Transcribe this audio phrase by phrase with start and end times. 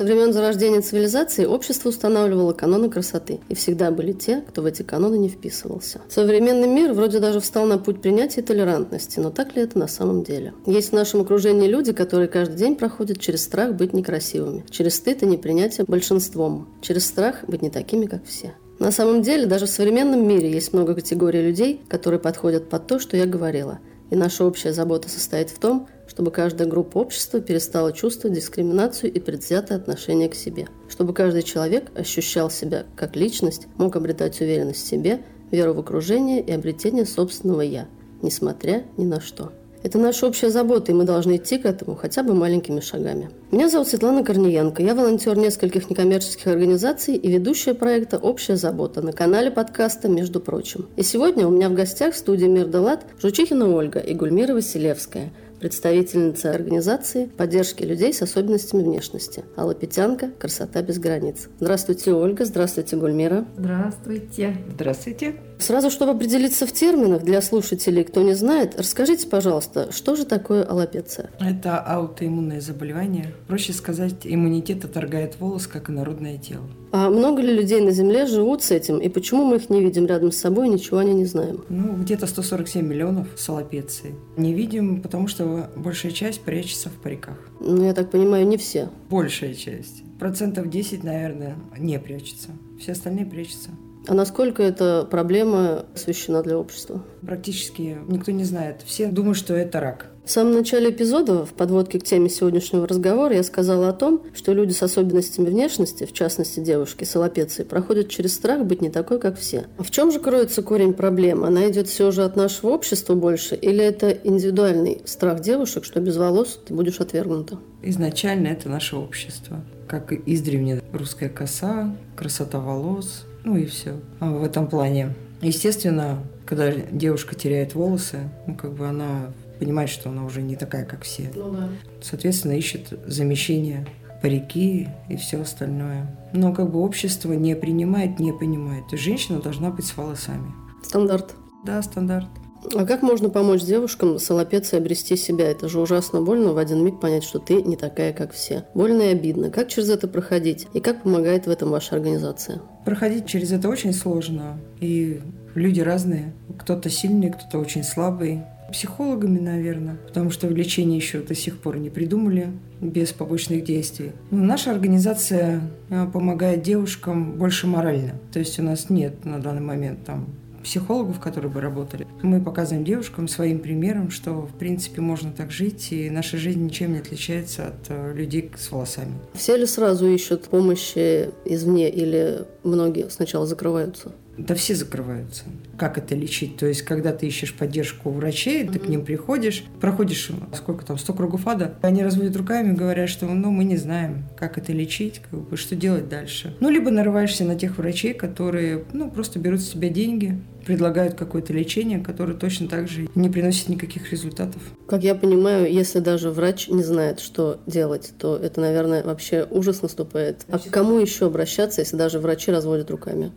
[0.00, 4.82] Со времен зарождения цивилизации общество устанавливало каноны красоты, и всегда были те, кто в эти
[4.82, 6.00] каноны не вписывался.
[6.08, 10.22] Современный мир вроде даже встал на путь принятия толерантности, но так ли это на самом
[10.22, 10.54] деле?
[10.64, 15.22] Есть в нашем окружении люди, которые каждый день проходят через страх быть некрасивыми, через стыд
[15.22, 18.54] и непринятие большинством, через страх быть не такими, как все.
[18.78, 23.00] На самом деле, даже в современном мире есть много категорий людей, которые подходят под то,
[23.00, 23.80] что я говорила.
[24.08, 29.20] И наша общая забота состоит в том, чтобы каждая группа общества перестала чувствовать дискриминацию и
[29.20, 34.88] предвзятое отношение к себе, чтобы каждый человек ощущал себя как личность, мог обретать уверенность в
[34.88, 35.20] себе,
[35.52, 37.86] веру в окружение и обретение собственного «я»,
[38.22, 39.52] несмотря ни на что.
[39.84, 43.30] Это наша общая забота, и мы должны идти к этому хотя бы маленькими шагами.
[43.50, 44.82] Меня зовут Светлана Корниенко.
[44.82, 50.88] Я волонтер нескольких некоммерческих организаций и ведущая проекта «Общая забота» на канале подкаста «Между прочим».
[50.96, 55.32] И сегодня у меня в гостях в студии «Мир Далат» Жучихина Ольга и Гульмира Василевская–
[55.60, 59.44] представительница организации поддержки людей с особенностями внешности.
[59.56, 61.48] Алла Петянка «Красота без границ».
[61.60, 62.44] Здравствуйте, Ольга.
[62.44, 63.46] Здравствуйте, Гульмира.
[63.56, 64.56] Здравствуйте.
[64.72, 65.36] Здравствуйте.
[65.58, 70.64] Сразу, чтобы определиться в терминах для слушателей, кто не знает, расскажите, пожалуйста, что же такое
[70.64, 71.30] аллопеция?
[71.38, 73.34] Это аутоиммунное заболевание.
[73.46, 76.64] Проще сказать, иммунитет отторгает волос, как и народное тело.
[76.92, 80.06] А много ли людей на Земле живут с этим, и почему мы их не видим
[80.06, 81.64] рядом с собой, ничего они не знаем?
[81.68, 84.14] Ну, где-то 147 миллионов с аллопецией.
[84.36, 87.38] Не видим, потому что большая часть прячется в париках.
[87.60, 88.88] Ну, я так понимаю, не все.
[89.08, 90.02] Большая часть.
[90.18, 92.48] Процентов 10, наверное, не прячется.
[92.80, 93.70] Все остальные прячутся.
[94.10, 97.00] А насколько эта проблема освещена для общества?
[97.22, 98.82] Практически никто не знает.
[98.84, 100.06] Все думают, что это рак.
[100.24, 104.52] В самом начале эпизода, в подводке к теме сегодняшнего разговора, я сказала о том, что
[104.52, 109.20] люди с особенностями внешности, в частности девушки с аллопецией, проходят через страх быть не такой,
[109.20, 109.66] как все.
[109.78, 111.46] А в чем же кроется корень проблемы?
[111.46, 116.16] Она идет все же от нашего общества больше, или это индивидуальный страх девушек, что без
[116.16, 117.60] волос ты будешь отвергнута?
[117.80, 119.64] Изначально это наше общество.
[119.86, 125.14] Как издревле русская коса, красота волос, ну и все в этом плане.
[125.40, 130.84] Естественно, когда девушка теряет волосы, ну как бы она понимает, что она уже не такая,
[130.84, 131.30] как все.
[131.34, 131.68] Ну, да.
[132.02, 133.86] Соответственно, ищет замещение
[134.22, 136.16] парики и все остальное.
[136.32, 138.86] Но как бы общество не принимает, не понимает.
[138.88, 140.52] То есть женщина должна быть с волосами.
[140.82, 141.34] Стандарт.
[141.64, 142.28] Да, стандарт.
[142.74, 145.50] А как можно помочь девушкам с аллопецией обрести себя?
[145.50, 148.64] Это же ужасно больно в один миг понять, что ты не такая, как все.
[148.74, 149.50] Больно и обидно.
[149.50, 150.66] Как через это проходить?
[150.74, 152.60] И как помогает в этом ваша организация?
[152.84, 154.58] Проходить через это очень сложно.
[154.80, 155.20] И
[155.54, 156.32] люди разные.
[156.58, 158.42] Кто-то сильный, кто-то очень слабый.
[158.70, 164.12] Психологами, наверное, потому что лечение еще до сих пор не придумали без побочных действий.
[164.30, 168.12] Но ну, наша организация э, помогает девушкам больше морально.
[168.32, 170.28] То есть у нас нет на данный момент там
[170.62, 172.06] психологов, которые бы работали.
[172.22, 176.92] Мы показываем девушкам своим примером, что, в принципе, можно так жить, и наша жизнь ничем
[176.92, 179.14] не отличается от э, людей с волосами.
[179.34, 184.12] Все ли сразу ищут помощи извне или многие сначала закрываются?
[184.46, 185.44] Да все закрываются.
[185.76, 186.56] Как это лечить?
[186.56, 190.98] То есть, когда ты ищешь поддержку у врачей, ты к ним приходишь, проходишь, сколько там,
[190.98, 195.20] 100 кругов ада, они разводят руками, говорят, что ну, мы не знаем, как это лечить,
[195.30, 196.56] как бы, что делать дальше.
[196.60, 201.52] Ну, либо нарываешься на тех врачей, которые, ну, просто берут с тебя деньги, предлагают какое-то
[201.52, 204.62] лечение, которое точно так же не приносит никаких результатов.
[204.86, 209.82] Как я понимаю, если даже врач не знает, что делать, то это, наверное, вообще ужас
[209.82, 210.44] наступает.
[210.48, 213.32] А к кому еще обращаться, если даже врачи разводят руками?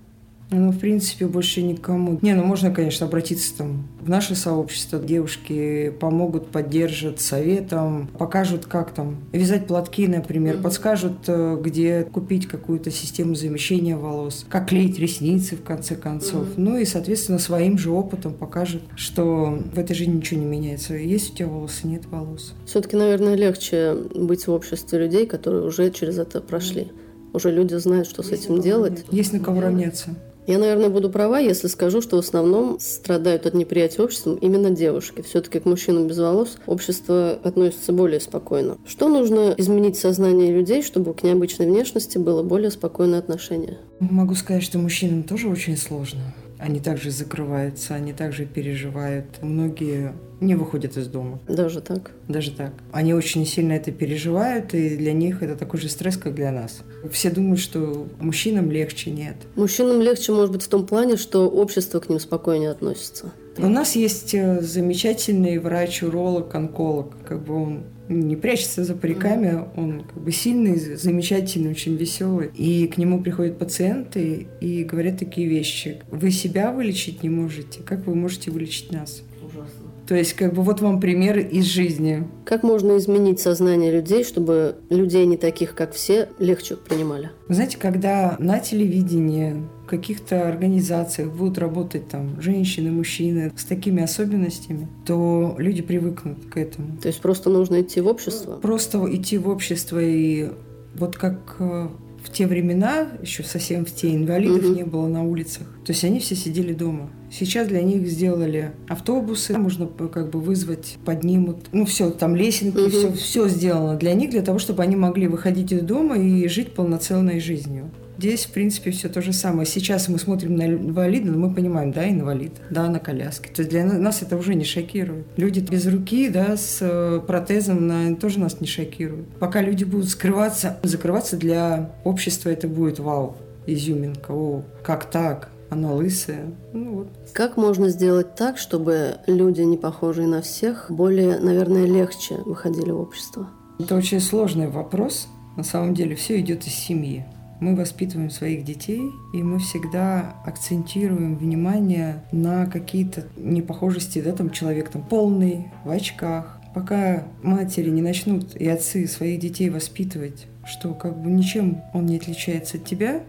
[0.54, 2.20] Ну, в принципе, больше никому.
[2.22, 5.00] Не, ну можно, конечно, обратиться там в наше сообщество.
[5.00, 10.62] Девушки помогут, поддержат советом, покажут, как там вязать платки, например, mm-hmm.
[10.62, 16.44] подскажут, э, где купить какую-то систему замещения волос, как клеить ресницы, в конце концов.
[16.44, 16.54] Mm-hmm.
[16.58, 20.94] Ну и, соответственно, своим же опытом покажут, что в этой жизни ничего не меняется.
[20.94, 22.54] Есть у тебя волосы, нет волос.
[22.66, 26.92] Все-таки, наверное, легче быть в обществе людей, которые уже через это прошли.
[27.34, 29.06] Уже люди знают, что Есть с этим делать.
[29.10, 30.16] Есть на кого равняться.
[30.46, 35.22] Я, наверное, буду права, если скажу, что в основном страдают от неприятия обществом именно девушки.
[35.22, 38.78] Все-таки к мужчинам без волос общество относится более спокойно.
[38.86, 43.78] Что нужно изменить в сознании людей, чтобы к необычной внешности было более спокойное отношение?
[44.00, 46.22] Могу сказать, что мужчинам тоже очень сложно.
[46.64, 49.26] Они также закрываются, они также переживают.
[49.42, 51.42] Многие не выходят из дома.
[51.46, 52.12] Даже так?
[52.30, 52.72] Даже так.
[52.94, 56.84] Они очень сильно это переживают, и для них это такой же стресс, как для нас.
[57.12, 59.36] Все думают, что мужчинам легче, нет.
[59.58, 63.34] Мужчинам легче, может быть, в том плане, что общество к ним спокойнее относится.
[63.58, 67.14] У нас есть э, замечательный врач-уролог, онколог.
[67.26, 72.50] Как бы он не прячется за париками, он как бы сильный, замечательный, очень веселый.
[72.56, 76.02] И к нему приходят пациенты и говорят такие вещи.
[76.10, 79.22] Вы себя вылечить не можете, как вы можете вылечить нас?
[79.42, 79.83] Ужасно.
[80.08, 82.28] То есть, как бы вот вам пример из жизни.
[82.46, 87.32] Как можно изменить сознание людей, чтобы людей не таких, как все, легче принимали?
[87.48, 94.04] Вы знаете, когда на телевидении, в каких-то организациях будут работать там женщины, мужчины с такими
[94.04, 96.98] особенностями, то люди привыкнут к этому.
[96.98, 98.58] То есть просто нужно идти в общество?
[98.58, 100.50] Просто идти в общество и
[100.96, 101.90] вот как э,
[102.24, 105.68] в те времена, еще совсем в те, инвалидов не было на улицах.
[105.86, 107.10] То есть они все сидели дома.
[107.32, 111.58] Сейчас для них сделали автобусы, можно как бы вызвать, поднимут.
[111.72, 112.90] Ну все, там лесенки, Мгм.
[112.90, 116.74] все, все сделано для них, для того, чтобы они могли выходить из дома и жить
[116.74, 117.92] полноценной жизнью.
[118.18, 119.66] Здесь, в принципе, все то же самое.
[119.66, 123.50] Сейчас мы смотрим на инвалида, но мы понимаем, да, инвалид, да, на коляске.
[123.52, 125.26] То есть для на- нас это уже не шокирует.
[125.38, 129.28] Люди без руки, да, с э, протезом на, тоже нас не шокируют.
[129.40, 135.92] Пока люди будут скрываться, закрываться для общества, это будет вау, изюминка, о, как так, она
[135.94, 136.46] лысая.
[136.72, 137.08] Ну вот.
[137.34, 143.00] Как можно сделать так, чтобы люди, не похожие на всех, более, наверное, легче выходили в
[143.00, 143.50] общество?
[143.80, 145.28] Это очень сложный вопрос.
[145.58, 147.26] На самом деле все идет из семьи.
[147.64, 154.90] Мы воспитываем своих детей, и мы всегда акцентируем внимание на какие-то непохожести, да, там человек
[154.90, 156.60] там полный, в очках.
[156.76, 162.18] Пока матери не начнут и отцы своих детей воспитывать, что как бы ничем он не
[162.18, 163.24] отличается от тебя,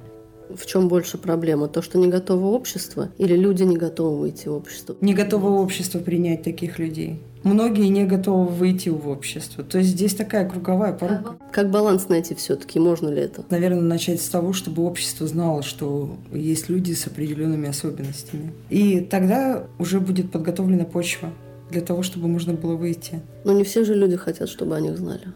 [0.56, 1.68] В чем больше проблема?
[1.68, 4.96] То, что не готово общество, или люди не готовы выйти в общество?
[5.00, 7.20] не готово общество принять таких людей.
[7.42, 9.62] Многие не готовы выйти в общество.
[9.62, 11.36] То есть здесь такая круговая порука.
[11.52, 12.78] Как баланс найти все-таки?
[12.78, 13.44] Можно ли это?
[13.50, 18.54] Наверное, начать с того, чтобы общество знало, что есть люди с определенными особенностями.
[18.70, 21.30] И тогда уже будет подготовлена почва
[21.70, 23.20] для того, чтобы можно было выйти.
[23.44, 25.34] Но не все же люди хотят, чтобы о них знали.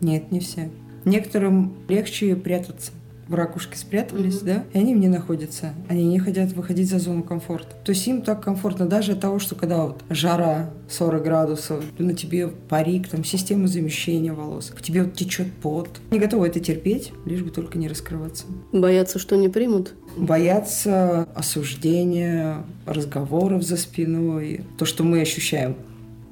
[0.00, 0.70] Нет, не все.
[1.04, 2.92] Некоторым легче прятаться.
[3.30, 5.72] В ракушке спрятались, да, и они в ней находятся.
[5.88, 7.76] Они не хотят выходить за зону комфорта.
[7.84, 12.12] То есть им так комфортно даже от того, что когда вот жара 40 градусов, на
[12.12, 16.00] тебе парик, там система замещения волос, в тебе вот течет пот.
[16.10, 18.46] Не готовы это терпеть, лишь бы только не раскрываться.
[18.72, 19.94] Боятся, что не примут?
[20.16, 25.76] боятся осуждения, разговоров за спиной, то, что мы ощущаем.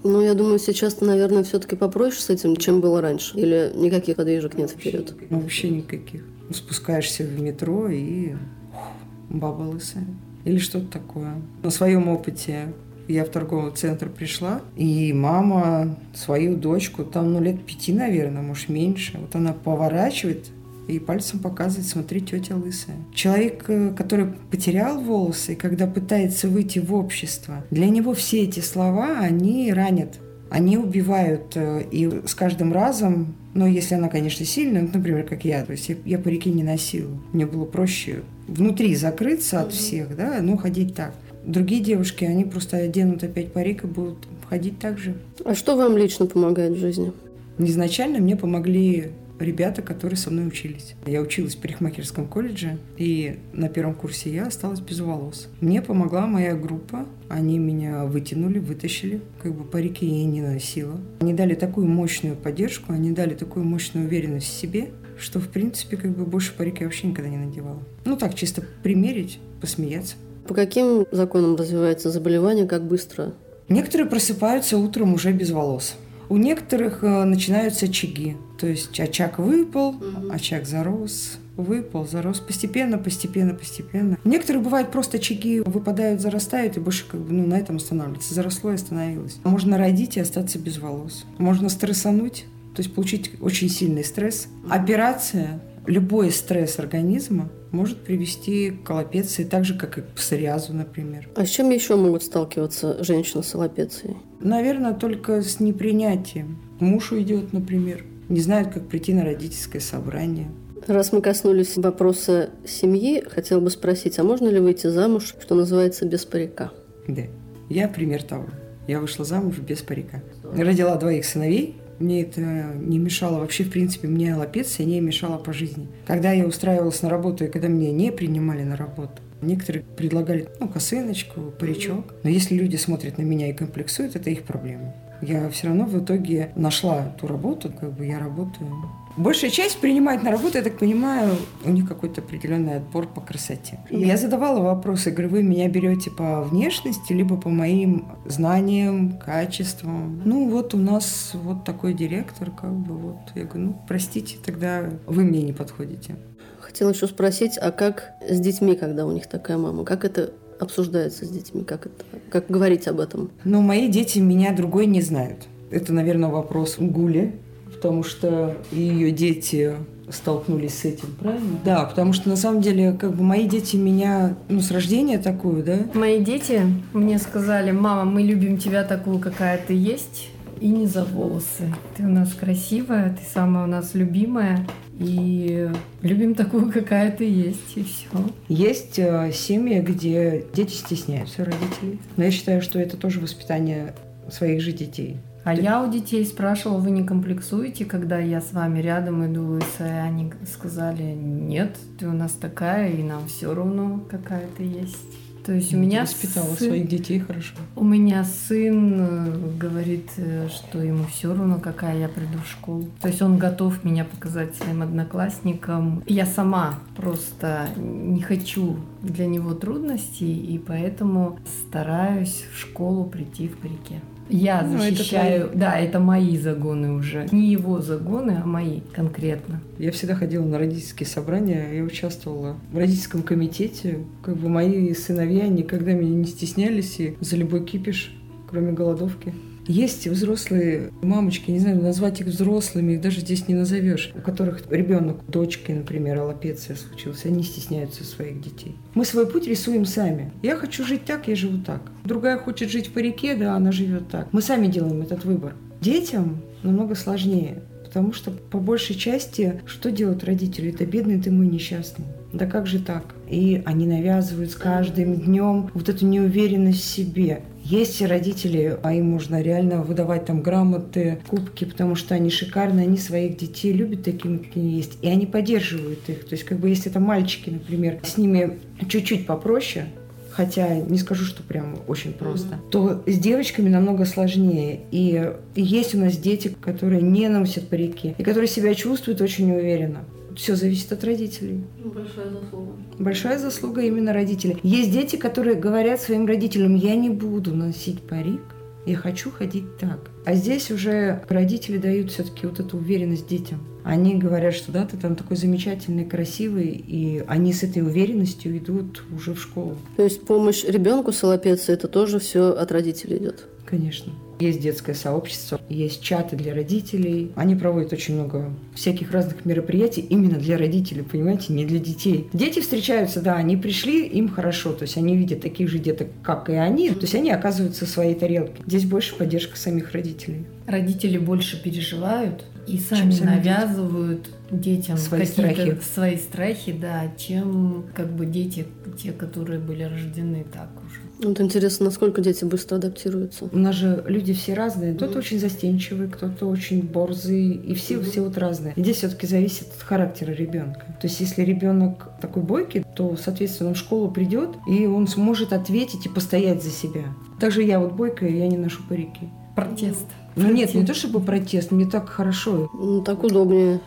[0.03, 3.37] Ну, я думаю, сейчас-то, наверное, все-таки попроще с этим, чем было раньше.
[3.37, 5.15] Или никаких подвижек нет вперед.
[5.31, 6.25] Ну, вообще никаких.
[6.51, 8.35] Спускаешься в метро и
[8.73, 8.93] ух,
[9.29, 10.07] баба лысая.
[10.45, 11.35] Или что-то такое.
[11.63, 12.73] На своем опыте
[13.09, 18.69] я в торговый центр пришла, и мама свою дочку, там, ну, лет пяти, наверное, может,
[18.69, 20.51] меньше, вот она поворачивает
[20.89, 22.97] и пальцем показывает, смотри, тетя лысая.
[23.15, 29.19] Человек, э, который потерял волосы, когда пытается выйти в общество, для него все эти слова,
[29.19, 30.19] они ранят.
[30.51, 35.45] Они убивают, э, и с каждым разом, ну, если она, конечно, сильная, ну, например, как
[35.45, 37.11] я, то есть я, я парики не носила.
[37.33, 41.15] Мне было проще внутри закрыться от всех, да, ну, ходить так.
[41.45, 45.15] Другие девушки, они просто оденут опять парик и будут ходить так же.
[45.45, 47.13] А что вам лично помогает в жизни?
[47.59, 50.95] Изначально мне помогли ребята, которые со мной учились.
[51.07, 55.49] Я училась в парикмахерском колледже, и на первом курсе я осталась без волос.
[55.61, 57.07] Мне помогла моя группа.
[57.29, 59.21] Они меня вытянули, вытащили.
[59.43, 61.01] Как бы парики я не носила.
[61.21, 65.97] Они дали такую мощную поддержку, они дали такую мощную уверенность в себе, что, в принципе,
[65.97, 67.83] как бы больше парики я вообще никогда не надевала.
[68.05, 70.17] Ну так, чисто примерить, посмеяться.
[70.47, 73.35] По каким законам развивается заболевание, как быстро?
[73.69, 75.95] Некоторые просыпаются утром уже без волос.
[76.29, 78.37] У некоторых э, начинаются очаги.
[78.59, 79.97] То есть очаг выпал,
[80.31, 82.41] очаг зарос, выпал, зарос.
[82.41, 84.19] Постепенно, постепенно, постепенно.
[84.25, 88.35] У некоторых бывает просто очаги выпадают, зарастают, и больше как бы ну, на этом останавливается.
[88.35, 89.39] Заросло и остановилось.
[89.45, 91.25] Можно родить и остаться без волос.
[91.39, 94.49] Можно стрессануть, то есть получить очень сильный стресс.
[94.69, 101.29] Операция, любой стресс организма может привести к аллопеции, так же, как и к псориазу, например.
[101.35, 104.17] А с чем еще могут сталкиваться женщины с аллопецией?
[104.41, 106.59] Наверное, только с непринятием.
[106.81, 108.05] Муж уйдет, например.
[108.29, 110.51] Не знает, как прийти на родительское собрание.
[110.87, 116.07] Раз мы коснулись вопроса семьи, хотел бы спросить, а можно ли выйти замуж, что называется,
[116.07, 116.73] без парика?
[117.07, 117.23] Да.
[117.69, 118.47] Я пример того.
[118.87, 120.23] Я вышла замуж без парика.
[120.43, 121.77] Родила двоих сыновей.
[121.99, 125.89] Мне это не мешало вообще, в принципе, мне аллопеция не мешала по жизни.
[126.07, 130.69] Когда я устраивалась на работу и когда меня не принимали на работу, Некоторые предлагали ну,
[130.69, 132.15] косыночку, паричок.
[132.25, 134.95] Но если люди смотрят на меня и комплексуют, это их проблема.
[135.23, 138.71] Я все равно в итоге нашла ту работу, как бы я работаю.
[139.19, 141.33] Большая часть принимает на работу, я так понимаю,
[141.65, 143.81] у них какой-то определенный отбор по красоте.
[143.91, 150.23] Я задавала вопросы, говорю, вы меня берете по внешности, либо по моим знаниям, качествам.
[150.25, 153.17] Ну вот у нас вот такой директор, как бы вот.
[153.35, 156.15] Я говорю, ну простите, тогда вы мне не подходите.
[156.61, 159.85] Хотела еще спросить, а как с детьми, когда у них такая мама?
[159.85, 161.65] Как это обсуждается с детьми?
[161.65, 163.33] Как, это, как говорить об этом?
[163.43, 165.49] Ну, мои дети меня другой не знают.
[165.73, 167.35] Это, наверное, вопрос Гули,
[167.75, 169.75] потому что ее дети
[170.11, 171.59] столкнулись с этим, правильно?
[171.65, 175.63] Да, потому что на самом деле, как бы мои дети меня, ну, с рождения такую,
[175.63, 175.79] да?
[175.95, 181.05] Мои дети мне сказали, мама, мы любим тебя такую, какая ты есть, и не за
[181.05, 181.73] волосы.
[181.97, 184.67] Ты у нас красивая, ты самая у нас любимая,
[184.99, 185.71] и
[186.03, 188.09] любим такую, какая ты есть, и все.
[188.49, 192.01] Есть э, семьи, где дети стесняются родителей.
[192.17, 193.95] Но я считаю, что это тоже воспитание
[194.31, 195.19] своих же детей.
[195.49, 199.83] А я у детей спрашивала, вы не комплексуете, когда я с вами рядом иду, и
[199.83, 204.99] они сказали, нет, ты у нас такая, и нам все равно, какая ты есть.
[205.47, 207.55] То есть у меня воспитала сын, своих детей хорошо.
[207.77, 212.85] У меня сын э, говорит, э, что ему все равно, какая я приду в школу.
[213.01, 216.03] То есть он готов меня показать своим одноклассникам.
[216.07, 223.57] Я сама просто не хочу для него трудностей, и поэтому стараюсь в школу прийти в
[223.57, 224.03] парике.
[224.29, 227.27] Я ну, защищаю, это да, это мои загоны уже.
[227.33, 229.61] Не его загоны, а мои конкретно.
[229.79, 234.01] Я всегда ходила на родительские собрания, я участвовала в родительском комитете.
[234.23, 238.13] Как бы мои сыновья никогда меня не стеснялись и за любой кипиш,
[238.49, 239.33] кроме голодовки.
[239.69, 244.63] Есть взрослые мамочки, не знаю, назвать их взрослыми, их даже здесь не назовешь, у которых
[244.71, 248.77] ребенок, дочки, например, аллопеция случилась, они стесняются своих детей.
[248.95, 250.33] Мы свой путь рисуем сами.
[250.43, 251.83] Я хочу жить так, я живу так.
[252.05, 254.33] Другая хочет жить в парике, да, она живет так.
[254.33, 255.55] Мы сами делаем этот выбор.
[255.83, 257.63] Детям намного сложнее.
[257.85, 260.71] Потому что по большей части, что делают родители?
[260.71, 262.05] Это бедный ты мой несчастный.
[262.35, 263.15] Да как же так?
[263.31, 267.43] И они навязывают с каждым днем вот эту неуверенность в себе.
[267.69, 272.97] Есть родители, а им можно реально выдавать там грамоты, кубки, потому что они шикарные, они
[272.97, 276.25] своих детей любят такими, какие они есть, и они поддерживают их.
[276.25, 278.59] То есть, как бы, если это мальчики, например, с ними
[278.89, 279.85] чуть-чуть попроще,
[280.31, 282.71] хотя не скажу, что прям очень просто, mm-hmm.
[282.71, 284.81] то с девочками намного сложнее.
[284.91, 290.05] И есть у нас дети, которые не носят парики, и которые себя чувствуют очень уверенно
[290.39, 291.65] все зависит от родителей.
[291.83, 292.73] Ну, большая заслуга.
[292.99, 294.59] Большая заслуга именно родителей.
[294.63, 298.41] Есть дети, которые говорят своим родителям, я не буду носить парик,
[298.87, 299.99] я хочу ходить так.
[300.25, 303.59] А здесь уже родители дают все-таки вот эту уверенность детям.
[303.83, 309.03] Они говорят, что да, ты там такой замечательный, красивый, и они с этой уверенностью идут
[309.15, 309.77] уже в школу.
[309.97, 313.47] То есть помощь ребенку с это тоже все от родителей идет?
[313.67, 314.13] Конечно.
[314.41, 317.33] Есть детское сообщество, есть чаты для родителей.
[317.35, 322.29] Они проводят очень много всяких разных мероприятий именно для родителей, понимаете, не для детей.
[322.33, 326.49] Дети встречаются, да, они пришли, им хорошо, то есть они видят таких же деток, как
[326.51, 328.63] и они, то есть они оказываются в своей тарелке.
[328.67, 330.47] Здесь больше поддержка самих родителей.
[330.67, 335.79] Родители больше переживают и сами, сами навязывают детям свои страхи.
[335.95, 338.67] свои страхи, да, чем как бы дети,
[339.03, 341.08] те, которые были рождены так уже.
[341.21, 343.49] Вот интересно, насколько дети быстро адаптируются.
[343.51, 344.95] У нас же люди все разные.
[344.95, 348.73] Кто-то mm очень застенчивый, кто-то очень борзый, и все, mm все вот разные.
[348.77, 350.87] И здесь все-таки зависит от характера ребенка.
[351.01, 355.53] То есть, если ребенок такой бойкий, то, соответственно, он в школу придет, и он сможет
[355.53, 357.05] ответить и постоять за себя.
[357.41, 359.29] Также я вот бойкая, я не ношу парики.
[359.57, 360.07] Протест.
[360.37, 362.71] Ну нет, не то чтобы протест, мне так хорошо.
[362.73, 363.81] Ну, так удобнее.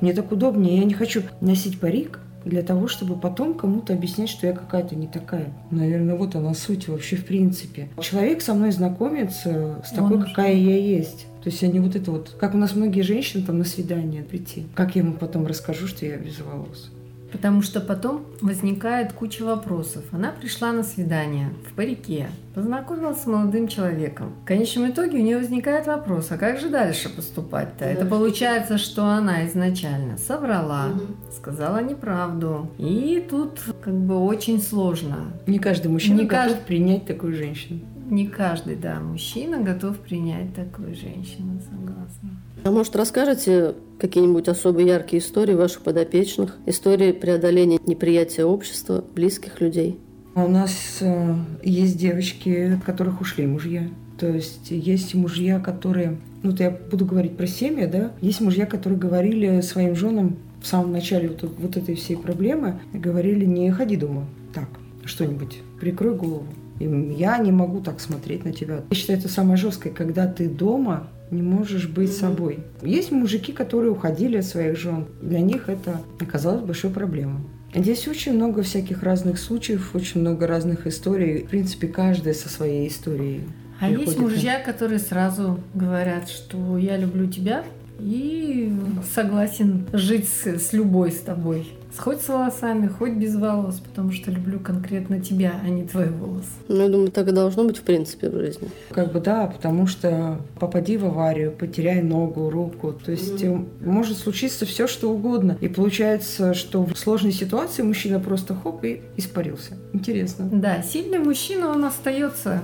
[0.00, 0.78] Мне так удобнее.
[0.78, 5.06] Я не хочу носить парик, для того, чтобы потом кому-то объяснять, что я какая-то не
[5.06, 5.52] такая.
[5.70, 7.88] Наверное, вот она суть вообще в принципе.
[8.00, 11.26] Человек со мной знакомится с такой, Он какая я есть.
[11.42, 14.66] То есть они вот это вот, как у нас многие женщины там на свидание прийти.
[14.74, 16.90] Как я ему потом расскажу, что я без волос.
[17.32, 20.04] Потому что потом возникает куча вопросов.
[20.12, 24.34] Она пришла на свидание в парике, познакомилась с молодым человеком.
[24.42, 27.84] В конечном итоге у нее возникает вопрос, а как же дальше поступать-то?
[27.84, 31.02] Это получается, что она изначально соврала, угу.
[31.36, 32.70] сказала неправду.
[32.78, 35.32] И тут как бы очень сложно.
[35.46, 36.66] Не каждый мужчина Не готов кажд...
[36.66, 37.80] принять такую женщину.
[38.10, 42.30] Не каждый, да, мужчина готов принять такую женщину, согласна.
[42.64, 46.56] А может, расскажете какие-нибудь особо яркие истории ваших подопечных?
[46.66, 49.98] Истории преодоления неприятия общества, близких людей?
[50.34, 53.88] А у нас э, есть девочки, от которых ушли мужья.
[54.18, 56.18] То есть есть мужья, которые...
[56.42, 58.12] Ну, то я буду говорить про семьи, да?
[58.20, 63.44] Есть мужья, которые говорили своим женам в самом начале вот, вот этой всей проблемы, говорили,
[63.44, 64.26] не ходи дома.
[64.54, 64.68] Так,
[65.04, 66.46] что-нибудь, прикрой голову.
[66.78, 66.84] И
[67.16, 68.82] я не могу так смотреть на тебя.
[68.90, 72.60] Я считаю, это самое жесткое, когда ты дома не можешь быть собой.
[72.82, 75.06] Есть мужики, которые уходили от своих жен.
[75.20, 77.40] Для них это оказалось большой проблемой.
[77.74, 81.44] Здесь очень много всяких разных случаев, очень много разных историй.
[81.44, 83.42] В принципе, каждая со своей историей.
[83.80, 87.62] А есть мужья, которые сразу говорят, что я люблю тебя
[88.00, 88.72] и
[89.14, 91.68] согласен жить с, с любой с тобой.
[91.98, 96.48] Хоть с волосами, хоть без волос, потому что люблю конкретно тебя, а не твои волосы.
[96.68, 98.68] Ну, я думаю, так и должно быть в принципе в жизни.
[98.90, 102.92] Как бы да, потому что попади в аварию, потеряй ногу, руку.
[102.92, 105.56] То есть mm может случиться все, что угодно.
[105.60, 109.76] И получается, что в сложной ситуации мужчина просто хоп и испарился.
[109.92, 110.48] Интересно.
[110.52, 112.62] Да, сильный мужчина, он остается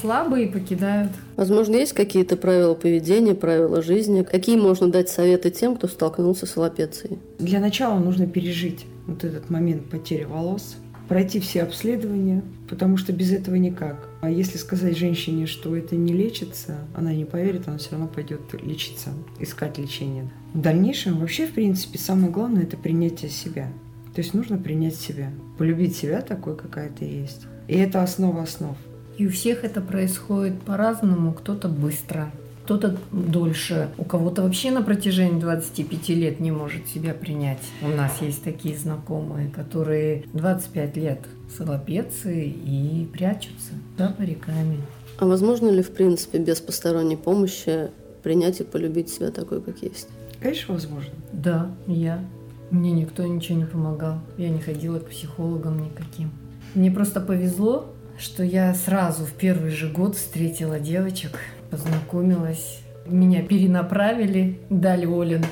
[0.00, 1.12] Слабые покидают.
[1.36, 4.22] Возможно, есть какие-то правила поведения, правила жизни?
[4.22, 7.18] Какие можно дать советы тем, кто столкнулся с аллопецией?
[7.38, 10.76] Для начала нужно пережить вот этот момент потери волос,
[11.08, 14.08] пройти все обследования, потому что без этого никак.
[14.20, 18.40] А если сказать женщине, что это не лечится, она не поверит, она все равно пойдет
[18.60, 20.28] лечиться, искать лечение.
[20.52, 23.68] В дальнейшем вообще, в принципе, самое главное– это принятие себя.
[24.14, 27.42] То есть нужно принять себя, полюбить себя такой, какая ты есть.
[27.68, 28.76] И это основа основ.
[29.18, 31.32] И у всех это происходит по-разному.
[31.32, 32.30] Кто-то быстро,
[32.64, 33.88] кто-то дольше.
[33.96, 37.62] У кого-то вообще на протяжении 25 лет не может себя принять.
[37.80, 41.20] У нас есть такие знакомые, которые 25 лет
[41.54, 44.78] с аллопецией и прячутся за париками.
[45.18, 47.90] А возможно ли, в принципе, без посторонней помощи
[48.22, 50.08] принять и полюбить себя такой, как есть?
[50.40, 51.12] Конечно, возможно.
[51.32, 52.22] Да, я.
[52.70, 54.18] Мне никто ничего не помогал.
[54.36, 56.30] Я не ходила к психологам никаким.
[56.74, 61.38] Мне просто повезло, что я сразу в первый же год встретила девочек,
[61.70, 62.80] познакомилась.
[63.06, 65.44] Меня перенаправили, дали Олин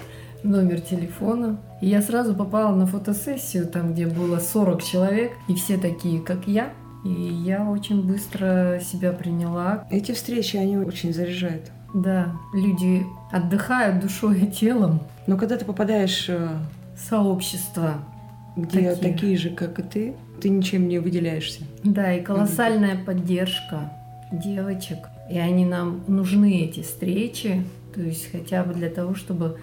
[0.43, 1.59] номер телефона.
[1.81, 6.47] И я сразу попала на фотосессию, там, где было 40 человек, и все такие, как
[6.47, 6.73] я.
[7.05, 9.87] И я очень быстро себя приняла.
[9.91, 11.71] Эти встречи, они очень заряжают.
[11.93, 15.01] Да, люди отдыхают душой и телом.
[15.27, 16.49] Но когда ты попадаешь э,
[16.97, 17.99] в сообщество,
[18.57, 19.13] где такие.
[19.13, 21.63] такие же, как и ты, ты ничем не выделяешься.
[21.83, 23.93] Да, и колоссальная поддержка
[24.33, 25.09] девочек.
[25.31, 27.65] И они нам нужны, эти встречи,
[27.95, 29.59] то есть хотя бы для того, чтобы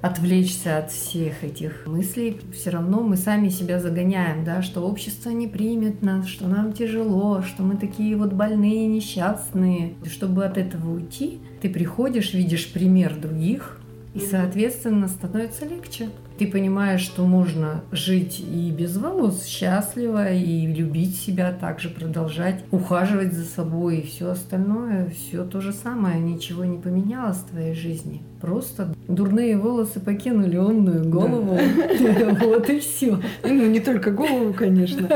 [0.00, 5.46] отвлечься от всех этих мыслей, все равно мы сами себя загоняем, да, что общество не
[5.46, 9.94] примет нас, что нам тяжело, что мы такие вот больные, несчастные.
[10.04, 13.80] Чтобы от этого уйти, ты приходишь, видишь пример других,
[14.14, 16.08] и, соответственно, становится легче.
[16.38, 23.32] Ты понимаешь, что можно жить и без волос счастливо, и любить себя, также продолжать ухаживать
[23.32, 28.22] за собой, и все остальное, все то же самое, ничего не поменялось в твоей жизни.
[28.40, 31.58] Просто дурные волосы покинули умную голову.
[32.42, 33.18] Вот и все.
[33.44, 35.08] Ну, не только голову, конечно.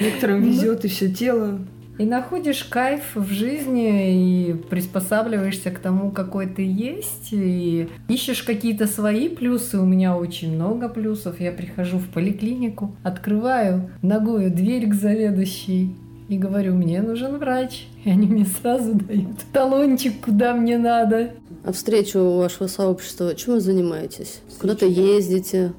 [0.00, 1.58] Некоторым везет и все тело.
[1.98, 8.86] И находишь кайф в жизни и приспосабливаешься к тому, какой ты есть, и ищешь какие-то
[8.86, 9.78] свои плюсы.
[9.78, 11.38] У меня очень много плюсов.
[11.38, 15.94] Я прихожу в поликлинику, открываю ногою дверь к заведующей
[16.28, 17.86] и говорю, мне нужен врач.
[18.04, 21.34] И они мне сразу дают талончик, куда мне надо.
[21.62, 24.40] А встречу вашего сообщества, чем вы занимаетесь?
[24.58, 25.74] Куда-то ездите,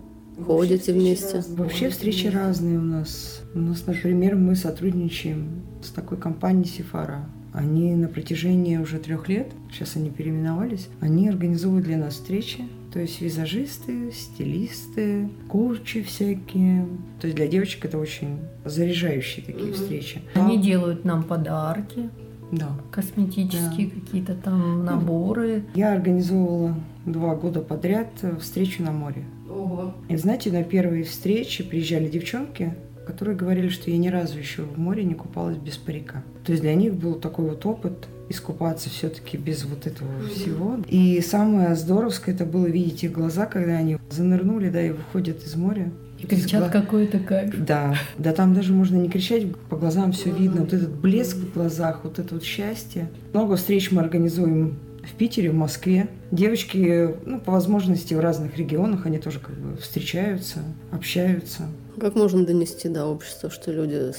[0.45, 1.43] ходите вместе?
[1.49, 3.41] Вообще встречи разные у нас.
[3.56, 7.26] У нас, например, мы сотрудничаем с такой компанией Сифара.
[7.54, 13.00] Они на протяжении уже трех лет, сейчас они переименовались, они организуют для нас встречи, то
[13.00, 16.88] есть визажисты, стилисты, коучи всякие.
[17.19, 19.74] То есть для девочек это очень заряжающие такие mm-hmm.
[19.74, 20.22] встречи.
[20.34, 20.63] Они да.
[20.63, 22.10] делают нам подарки.
[22.52, 22.69] Да.
[22.91, 24.00] Косметические да.
[24.00, 25.63] какие-то там наборы.
[25.74, 29.26] Я организовывала два года подряд встречу на море.
[29.50, 29.93] Ого.
[30.08, 32.74] И знаете, на первые встречи приезжали девчонки,
[33.06, 36.24] которые говорили, что я ни разу еще в море не купалась без парика.
[36.46, 40.78] То есть для них был такой вот опыт искупаться все-таки без вот этого всего.
[40.88, 45.56] И самое здоровское это было видеть их глаза, когда они занырнули, да, и выходят из
[45.56, 45.92] моря.
[46.20, 46.70] И кричат гла...
[46.70, 47.54] какой-то кайф.
[47.66, 51.54] Да, да, там даже можно не кричать, по глазам все видно, вот этот блеск в
[51.54, 53.10] глазах, вот это вот счастье.
[53.34, 56.08] Много встреч мы организуем в Питере, в Москве.
[56.32, 60.60] Девочки, ну, по возможности в разных регионах, они тоже как бы встречаются,
[60.92, 61.63] общаются.
[61.99, 64.12] Как можно донести до общества, что люди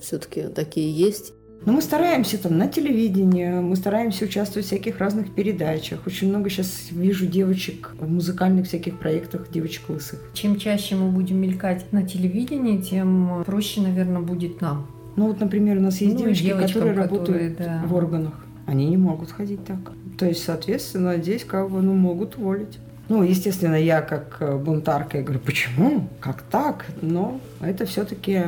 [0.00, 1.32] все-таки такие есть?
[1.66, 6.06] Ну, мы стараемся там на телевидении, мы стараемся участвовать в всяких разных передачах.
[6.06, 10.20] Очень много сейчас вижу девочек в музыкальных всяких проектах девочек лысых.
[10.34, 14.86] Чем чаще мы будем мелькать на телевидении, тем проще, наверное, будет нам.
[15.16, 17.82] Ну вот, например, у нас есть ну, девочки, которые, которые работают да.
[17.84, 18.34] в органах.
[18.66, 19.78] Они не могут ходить так.
[20.16, 22.78] То есть, соответственно, здесь как бы ну, могут уволить.
[23.08, 26.08] Ну, естественно, я как э, бунтарка, я говорю, почему?
[26.20, 26.84] Как так?
[27.00, 28.42] Но это все-таки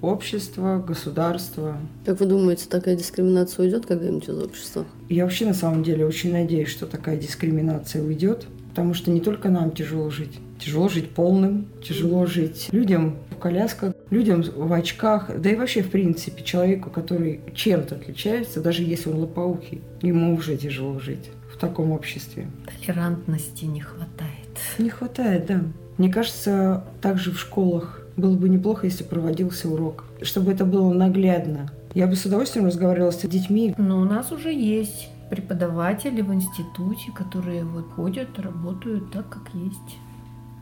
[0.00, 1.76] общество, государство.
[2.06, 4.86] Как вы думаете, такая дискриминация уйдет когда-нибудь из общества?
[5.10, 9.50] Я вообще на самом деле очень надеюсь, что такая дискриминация уйдет, потому что не только
[9.50, 10.38] нам тяжело жить.
[10.58, 15.90] Тяжело жить полным, тяжело жить людям в колясках, людям в очках, да и вообще, в
[15.90, 21.92] принципе, человеку, который чем-то отличается, даже если он лопоухий, ему уже тяжело жить в таком
[21.92, 22.48] обществе.
[22.86, 24.32] Толерантности не хватает.
[24.78, 25.60] Не хватает, да.
[25.98, 31.70] Мне кажется, также в школах было бы неплохо, если проводился урок, чтобы это было наглядно.
[31.94, 33.74] Я бы с удовольствием разговаривала с детьми.
[33.78, 39.98] Но у нас уже есть преподаватели в институте, которые вот ходят, работают так, как есть.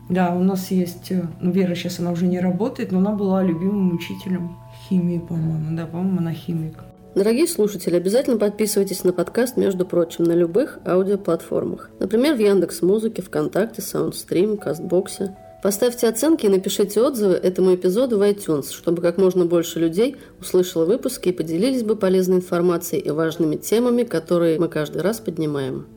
[0.07, 3.43] Да, у нас есть, э, ну, Вера сейчас она уже не работает, но она была
[3.43, 4.55] любимым учителем
[4.87, 5.75] химии, по-моему.
[5.75, 6.83] Да, по-моему, она химик.
[7.15, 11.89] Дорогие слушатели, обязательно подписывайтесь на подкаст, между прочим, на любых аудиоплатформах.
[12.01, 15.33] Например, в Яндекс Музыке, ВКонтакте, Саундстрим, Кастбоксе.
[15.63, 20.83] Поставьте оценки и напишите отзывы этому эпизоду в iTunes, чтобы как можно больше людей услышало
[20.83, 25.87] выпуски и поделились бы полезной информацией и важными темами, которые мы каждый раз поднимаем.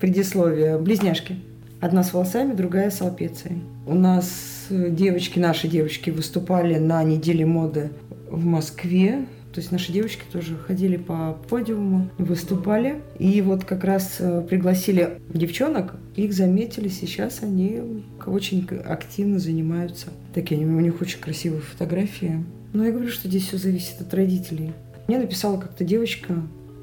[0.00, 0.76] Предисловие.
[0.76, 1.36] Близняшки.
[1.80, 3.62] Одна с волосами, другая с алпецией.
[3.86, 7.90] У нас девочки, наши девочки выступали на неделе моды
[8.28, 9.24] в Москве.
[9.52, 13.02] То есть наши девочки тоже ходили по подиуму, выступали.
[13.18, 20.08] И вот как раз э, пригласили девчонок, их заметили, сейчас они очень активно занимаются.
[20.34, 22.44] Такие, у них очень красивые фотографии.
[22.72, 24.72] Но я говорю, что здесь все зависит от родителей.
[25.06, 26.34] Мне написала как-то девочка,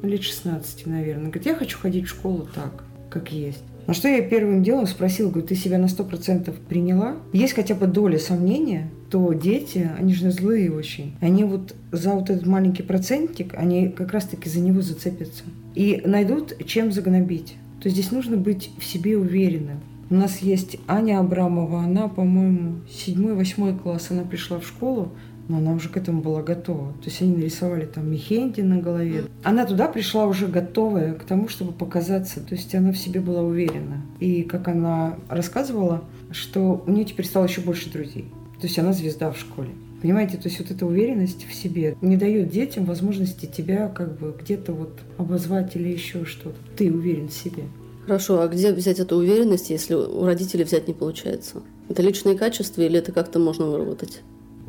[0.03, 3.63] лет 16, наверное, говорит, я хочу ходить в школу так, как есть.
[3.87, 7.15] На что я первым делом спросила, говорю, ты себя на сто процентов приняла?
[7.33, 11.15] Есть хотя бы доля сомнения, то дети, они же злые очень.
[11.21, 15.43] Они вот за вот этот маленький процентик, они как раз-таки за него зацепятся.
[15.75, 17.55] И найдут, чем загнобить.
[17.81, 19.79] То есть здесь нужно быть в себе уверенным.
[20.09, 25.11] У нас есть Аня Абрамова, она, по-моему, седьмой-восьмой класс, она пришла в школу,
[25.47, 26.93] но она уже к этому была готова.
[26.93, 29.23] То есть они нарисовали там Мехенди на голове.
[29.43, 32.39] Она туда пришла уже готовая к тому, чтобы показаться.
[32.39, 34.01] То есть она в себе была уверена.
[34.19, 38.31] И как она рассказывала, что у нее теперь стало еще больше друзей.
[38.59, 39.69] То есть она звезда в школе.
[40.01, 44.33] Понимаете, то есть вот эта уверенность в себе не дает детям возможности тебя как бы
[44.39, 46.55] где-то вот обозвать или еще что-то.
[46.77, 47.63] Ты уверен в себе.
[48.05, 51.61] Хорошо, а где взять эту уверенность, если у родителей взять не получается?
[51.89, 54.21] Это личные качества или это как-то можно выработать?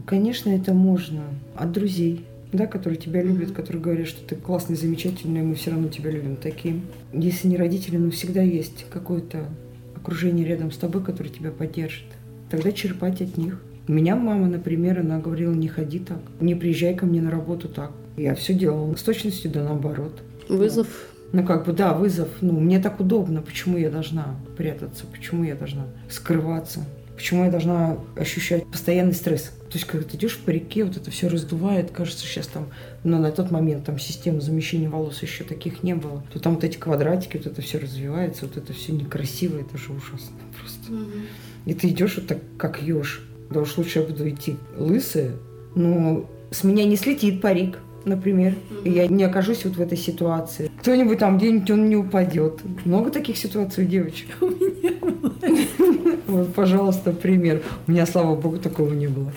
[0.05, 1.22] Конечно, это можно
[1.55, 5.88] от друзей, да, которые тебя любят, которые говорят, что ты классный, замечательный, мы все равно
[5.88, 6.83] тебя любим таким.
[7.12, 9.46] Если не родители, но всегда есть какое-то
[9.94, 12.07] окружение рядом с тобой, которое тебя поддержит.
[12.50, 13.62] Тогда черпать от них.
[13.88, 17.69] У меня мама, например, она говорила, не ходи так, не приезжай ко мне на работу
[17.69, 17.93] так.
[18.16, 20.23] Я все делала с точностью да наоборот.
[20.49, 20.88] Вызов.
[21.33, 22.29] Ну, как бы, да, вызов.
[22.40, 23.40] Ну, мне так удобно.
[23.40, 25.07] Почему я должна прятаться?
[25.07, 26.85] Почему я должна скрываться?
[27.14, 29.53] Почему я должна ощущать постоянный стресс?
[29.71, 32.69] То есть, когда ты идешь по реке, вот это все раздувает, кажется, сейчас там,
[33.05, 36.64] но на тот момент там система замещения волос еще таких не было, то там вот
[36.64, 40.93] эти квадратики, вот это все развивается, вот это все некрасиво, это же ужасно просто.
[40.93, 41.27] Mm-hmm.
[41.66, 43.23] И ты идешь вот так, как еж.
[43.51, 45.33] Да уж лучше я буду идти лысая,
[45.75, 50.71] но с меня не слетит парик, например, и я не окажусь вот в этой ситуации.
[50.81, 52.61] Кто-нибудь там где-нибудь он не упадет.
[52.85, 54.29] Много таких ситуаций у девочек.
[54.41, 56.17] У меня было.
[56.27, 57.63] Вот, пожалуйста, пример.
[57.87, 59.33] У меня, слава богу, такого не было.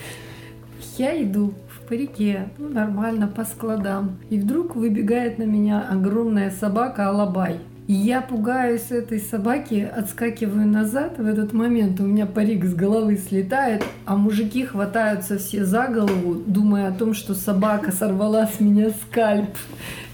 [0.97, 4.17] Я иду в парике, ну, нормально, по складам.
[4.29, 7.57] И вдруг выбегает на меня огромная собака Алабай.
[7.95, 11.19] Я пугаюсь этой собаки, отскакиваю назад.
[11.19, 16.33] В этот момент у меня парик с головы слетает, а мужики хватаются все за голову,
[16.33, 19.51] думая о том, что собака сорвала с меня скальп.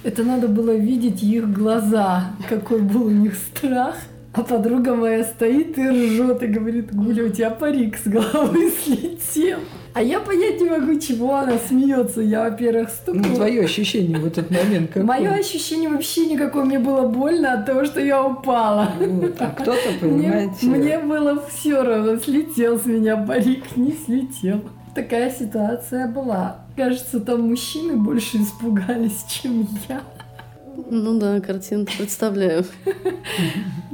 [0.04, 3.96] Это надо было видеть их глаза, какой был у них страх.
[4.34, 9.60] А подруга моя стоит и ржет и говорит, Гуля, у тебя парик с головы слетел.
[10.00, 12.22] А я понять не могу, чего она смеется.
[12.22, 13.28] Я, во-первых, стукнула.
[13.28, 15.04] Ну, твое ощущение в этот момент какое?
[15.04, 16.64] Мое ощущение вообще никакое.
[16.64, 18.94] Мне было больно от того, что я упала.
[18.98, 20.68] Вот, а кто-то, понимаете...
[20.68, 24.62] Мне, мне было все равно, слетел с меня парик, не слетел.
[24.96, 26.62] Такая ситуация была.
[26.78, 30.02] Кажется, там мужчины больше испугались, чем я.
[30.90, 32.64] Ну да, картинку представляю.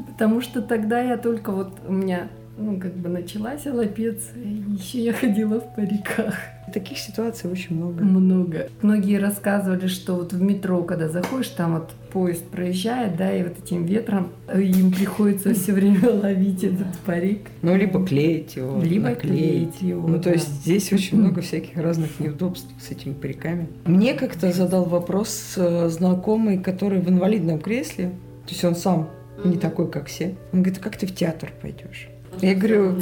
[0.05, 5.03] Потому что тогда я только вот у меня ну, как бы началась аллопеция, и еще
[5.03, 6.35] я ходила в париках.
[6.73, 8.03] Таких ситуаций очень много.
[8.03, 8.69] Много.
[8.81, 13.59] Многие рассказывали, что вот в метро, когда заходишь, там вот поезд проезжает, да, и вот
[13.63, 17.41] этим ветром им приходится все время ловить этот парик.
[17.61, 18.81] Ну, либо клеить его.
[18.81, 20.07] Либо клеить его.
[20.07, 23.67] Ну, то есть здесь очень много всяких разных неудобств с этими париками.
[23.85, 28.11] Мне как-то задал вопрос э, знакомый, который в инвалидном кресле,
[28.45, 29.09] то есть он сам
[29.43, 30.35] не такой, как все.
[30.53, 32.09] Он говорит, «А как ты в театр пойдешь?
[32.41, 32.95] Я говорю,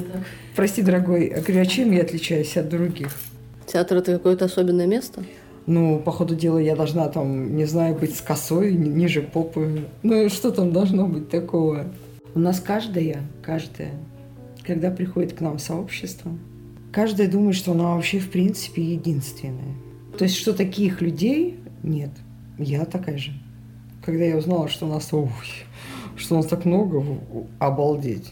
[0.55, 3.09] прости, дорогой, я говорю, а чем я отличаюсь от других?
[3.65, 5.23] Театр это какое-то особенное место?
[5.65, 9.87] Ну, по ходу дела, я должна там, не знаю, быть с косой, ни- ниже попы.
[10.03, 11.85] Ну, что там должно быть такого?
[12.35, 13.91] У нас каждая, каждая,
[14.65, 16.31] когда приходит к нам сообщество,
[16.91, 19.75] каждая думает, что она вообще в принципе единственная.
[20.17, 22.11] То есть, что таких людей нет.
[22.59, 23.31] Я такая же.
[24.05, 25.29] Когда я узнала, что у нас, ой,
[26.17, 27.03] что у нас так много,
[27.59, 28.31] обалдеть.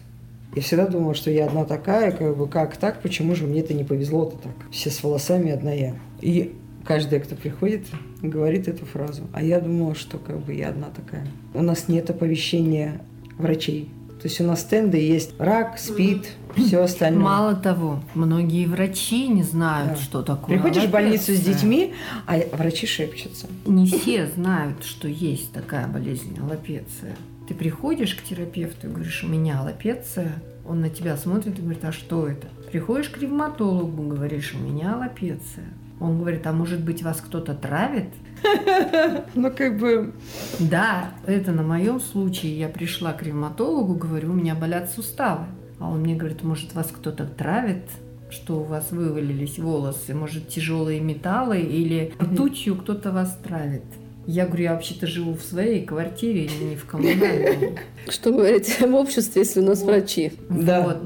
[0.56, 3.74] Я всегда думала, что я одна такая, как бы, как так, почему же мне это
[3.74, 4.54] не повезло-то так?
[4.72, 5.96] Все с волосами, одна я.
[6.20, 7.86] И каждая, кто приходит,
[8.22, 9.24] говорит эту фразу.
[9.34, 11.26] А я думала, что как бы я одна такая.
[11.54, 13.02] У нас нет оповещения
[13.38, 13.90] врачей.
[14.22, 17.24] То есть у нас стенды есть рак, спид, все остальное.
[17.24, 19.96] Мало того, многие врачи не знают, Да.
[19.96, 21.94] что такое Приходишь в больницу с детьми,
[22.28, 23.48] а врачи шепчутся.
[23.66, 27.16] Не все знают, что есть такая болезнь аллопеция.
[27.52, 31.84] Ты приходишь к терапевту и говоришь, у меня аллопеция, он на тебя смотрит и говорит,
[31.84, 32.48] а что это?
[32.72, 35.66] Приходишь к ревматологу, говоришь, у меня аллопеция.
[36.00, 38.08] Он говорит, а может быть вас кто-то травит?
[39.36, 40.14] Ну, как бы,
[40.60, 42.58] Да, это на моем случае.
[42.58, 45.44] Я пришла к ревматологу, говорю, у меня болят суставы.
[45.78, 47.84] А он мне говорит, может вас кто-то травит?
[48.30, 53.84] что у вас вывалились волосы, может, тяжелые металлы или ртутью кто-то вас травит.
[54.28, 57.80] Я говорю, я вообще-то живу в своей квартире, не в коммунальной.
[58.08, 60.34] Что говорить в обществе, если у нас врачи?
[60.50, 60.82] Да.
[60.82, 60.98] Вот.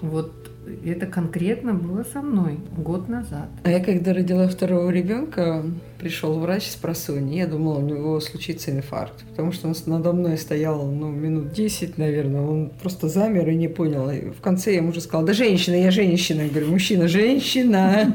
[0.00, 0.37] Вот
[0.84, 3.48] это конкретно было со мной год назад.
[3.64, 5.64] А я когда родила второго ребенка,
[5.98, 7.38] пришел врач с просони.
[7.38, 9.24] Я думала, у него случится инфаркт.
[9.30, 12.42] Потому что он надо мной стоял, ну, минут 10, наверное.
[12.42, 14.10] Он просто замер и не понял.
[14.10, 16.42] И в конце я ему уже сказала, да женщина, я женщина.
[16.42, 18.12] Я говорю, мужчина, женщина.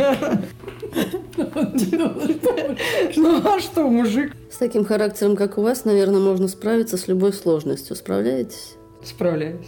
[3.15, 4.35] Ну, а что, мужик?
[4.51, 7.95] С таким характером, как у вас, наверное, можно справиться с любой сложностью.
[7.95, 8.75] Справляетесь?
[9.03, 9.67] Справляюсь.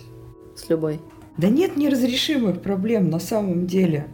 [0.56, 1.00] С любой.
[1.38, 4.08] Да нет неразрешимых проблем на самом деле.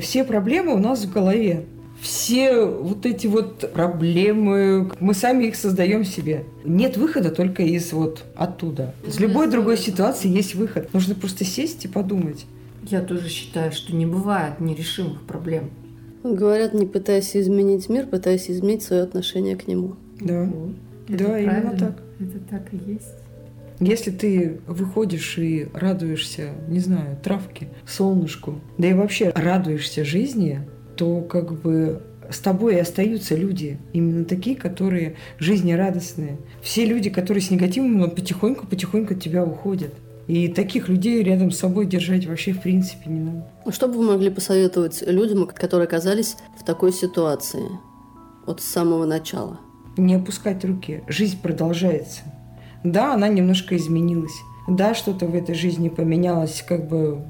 [0.00, 1.64] Все проблемы у нас в голове.
[2.00, 6.44] Все вот эти вот проблемы, мы сами их создаем себе.
[6.64, 8.94] Нет выхода только из вот оттуда.
[9.06, 10.92] Из любой другой ситуации есть выход.
[10.92, 12.46] Нужно просто сесть и подумать.
[12.82, 15.70] Я тоже считаю, что не бывает нерешимых проблем.
[16.24, 19.94] Говорят, не пытайся изменить мир, пытайся изменить свое отношение к нему.
[20.20, 20.48] Да.
[21.08, 21.78] Это Да, именно правильно.
[21.78, 22.02] так.
[22.18, 23.14] Это так и есть.
[23.80, 30.60] Если ты выходишь и радуешься, не знаю, травке, солнышку, да и вообще радуешься жизни,
[30.96, 36.38] то как бы с тобой и остаются люди, именно такие, которые жизнерадостные.
[36.62, 39.92] Все люди, которые с негативом, ну, потихоньку-потихоньку от тебя уходят.
[40.26, 43.46] И таких людей рядом с собой держать вообще в принципе не надо.
[43.66, 47.68] А Что бы вы могли посоветовать людям, которые оказались в такой ситуации?
[48.46, 49.60] Вот с самого начала.
[49.96, 51.02] Не опускать руки.
[51.08, 52.22] Жизнь продолжается.
[52.84, 54.34] Да, она немножко изменилась.
[54.68, 57.22] Да, что-то в этой жизни поменялось, как бы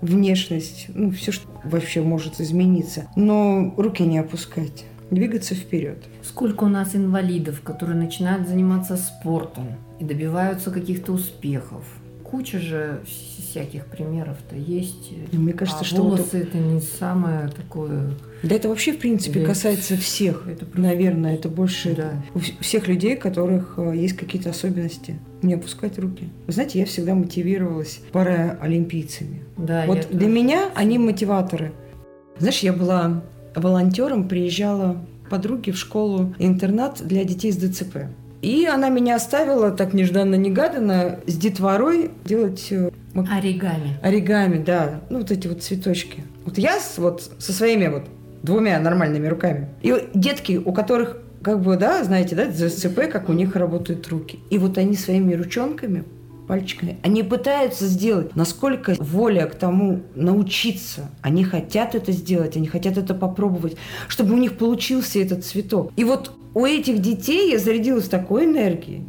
[0.00, 3.08] внешность, ну, все, что вообще может измениться.
[3.16, 4.84] Но руки не опускать.
[5.10, 6.04] Двигаться вперед.
[6.22, 9.68] Сколько у нас инвалидов, которые начинают заниматься спортом
[9.98, 11.82] и добиваются каких-то успехов.
[12.22, 15.10] Куча же вс- всяких примеров-то есть.
[15.32, 18.10] Мне кажется, а что вот волосы это не самое такое.
[18.42, 19.46] Да это вообще, в принципе, Да.
[19.46, 20.46] касается всех.
[20.46, 22.12] Это просто- Наверное, это больше Да.
[22.34, 25.18] у вс- всех людей, у которых э, есть какие-то особенности.
[25.42, 26.28] Не опускать руки.
[26.46, 29.42] Вы знаете, я всегда мотивировалась паралимпийцами.
[29.56, 30.18] Да, вот тоже.
[30.18, 31.72] для меня они мотиваторы.
[32.38, 33.22] Знаешь, я была
[33.54, 38.06] волонтером, приезжала к подруге в школу интернат для детей с ДЦП.
[38.40, 43.98] И она меня оставила так нежданно-негаданно с детворой делать э, Оригами.
[44.00, 46.22] оригами, да, ну вот эти вот цветочки.
[46.44, 48.04] Вот я с, вот со своими вот
[48.42, 49.68] двумя нормальными руками.
[49.82, 54.40] И детки, у которых как бы, да, знаете, да, ЗСЦП, как у них работают руки.
[54.50, 56.04] И вот они своими ручонками,
[56.48, 61.10] пальчиками, они пытаются сделать, насколько воля к тому научиться.
[61.22, 63.76] Они хотят это сделать, они хотят это попробовать,
[64.08, 65.92] чтобы у них получился этот цветок.
[65.96, 69.04] И вот у этих детей я зарядилась такой энергией.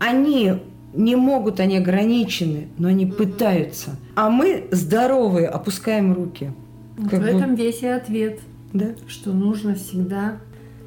[0.00, 0.54] Они
[0.92, 3.96] не могут, они ограничены, но они пытаются.
[4.16, 6.52] А мы здоровые, опускаем руки.
[6.98, 8.40] Вот Как в бы- этом весь и ответ,
[8.72, 8.94] Да?
[9.08, 10.38] что нужно всегда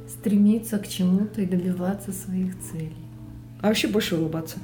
[0.08, 2.96] стремиться к чему-то и добиваться своих целей.
[3.62, 4.60] А вообще больше улыбаться.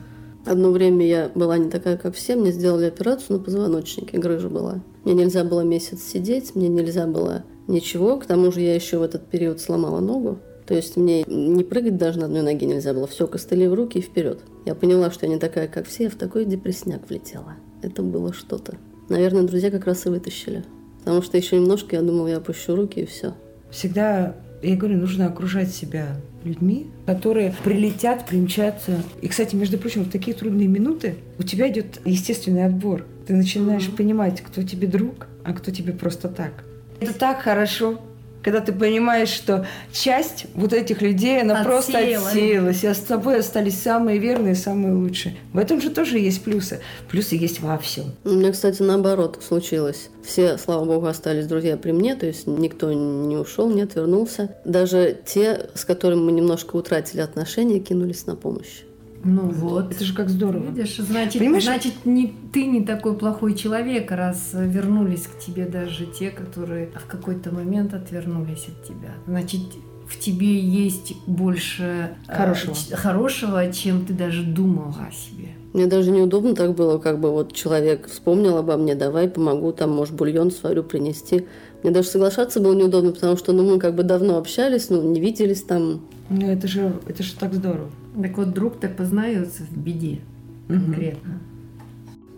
[0.46, 2.36] Одно время я была не такая, как все.
[2.36, 4.82] Мне сделали операцию на позвоночнике, грыжа была.
[5.04, 8.18] Мне нельзя было месяц сидеть, мне нельзя было ничего.
[8.18, 10.40] К тому же я еще в этот период сломала ногу.
[10.66, 13.08] То есть мне не прыгать даже на одной ноге нельзя было.
[13.08, 14.42] Все, костыли в руки и вперед.
[14.66, 17.56] Я поняла, что я не такая, как все, я в такой депрессняк влетела.
[17.82, 18.78] Это было что-то.
[19.10, 20.64] Наверное, друзья как раз и вытащили.
[21.00, 23.34] Потому что еще немножко я думала, я опущу руки и все.
[23.72, 29.02] Всегда, я говорю, нужно окружать себя людьми, которые прилетят, примчатся.
[29.22, 33.06] И, кстати, между прочим, в такие трудные минуты у тебя идет естественный отбор.
[33.28, 36.64] Ты начинаешь понимать, кто тебе друг, а кто тебе просто так.
[37.00, 38.00] Это так хорошо,
[38.43, 42.28] когда ты понимаешь, что часть вот этих людей, она просто Отсеялась.
[42.28, 45.36] отсеялась, а с тобой остались самые верные, самые лучшие.
[45.54, 46.80] В этом же тоже есть плюсы.
[47.10, 48.06] Плюсы есть во всем.
[48.23, 50.10] У меня, кстати, наоборот случилось.
[50.23, 54.56] Все, слава богу, остались друзья при мне, то есть никто не ушел, не отвернулся.
[54.65, 58.84] Даже те, с которыми мы немножко утратили отношения, кинулись на помощь.
[59.24, 59.92] Ну вот.
[59.92, 60.64] Это же как здорово.
[60.72, 61.64] Видишь, значит, Понимаешь?
[61.66, 67.06] значит не, ты не такой плохой человек, раз вернулись к тебе даже те, которые в
[67.06, 69.14] какой-то момент отвернулись от тебя.
[69.28, 69.62] Значит,
[70.08, 72.76] в тебе есть больше э, Хорошего.
[72.76, 75.50] ч- хорошего, чем ты даже думала о себе.
[75.74, 79.92] Мне даже неудобно так было, как бы вот человек вспомнил обо мне, давай помогу, там,
[79.92, 81.46] может, бульон сварю, принести.
[81.84, 85.20] Мне даже соглашаться было неудобно, потому что, ну, мы как бы давно общались, ну, не
[85.22, 86.02] виделись там.
[86.30, 87.90] Ну, это же, это же так здорово.
[88.22, 90.19] Так вот, друг-то познается в беде
[90.67, 91.39] конкретно.